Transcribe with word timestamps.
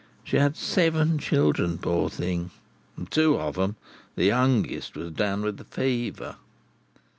She 0.23 0.37
had 0.37 0.57
seven 0.57 1.19
children, 1.19 1.77
poor 1.77 2.09
thing, 2.09 2.49
and 2.97 3.11
two 3.11 3.39
of 3.39 3.59
'em, 3.59 3.75
the 4.15 4.25
youngest, 4.25 4.95
was 4.95 5.11
down 5.11 5.43
with 5.43 5.57
the 5.57 5.63
fever. 5.63 6.37